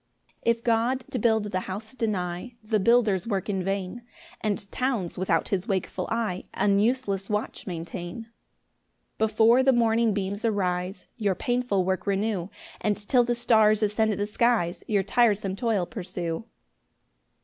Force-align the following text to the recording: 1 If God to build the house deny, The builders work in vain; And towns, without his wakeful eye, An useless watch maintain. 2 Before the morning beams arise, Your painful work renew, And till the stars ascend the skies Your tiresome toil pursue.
1 0.41 0.51
If 0.51 0.63
God 0.63 1.03
to 1.11 1.19
build 1.19 1.43
the 1.51 1.59
house 1.59 1.93
deny, 1.93 2.55
The 2.63 2.79
builders 2.79 3.27
work 3.27 3.49
in 3.49 3.63
vain; 3.63 4.01
And 4.41 4.71
towns, 4.71 5.15
without 5.15 5.49
his 5.49 5.67
wakeful 5.67 6.07
eye, 6.09 6.45
An 6.55 6.79
useless 6.79 7.29
watch 7.29 7.67
maintain. 7.67 8.23
2 8.23 8.29
Before 9.19 9.61
the 9.61 9.71
morning 9.71 10.11
beams 10.11 10.43
arise, 10.43 11.05
Your 11.17 11.35
painful 11.35 11.85
work 11.85 12.07
renew, 12.07 12.49
And 12.81 12.97
till 13.07 13.23
the 13.23 13.35
stars 13.35 13.83
ascend 13.83 14.13
the 14.13 14.25
skies 14.25 14.83
Your 14.87 15.03
tiresome 15.03 15.55
toil 15.55 15.85
pursue. 15.85 16.45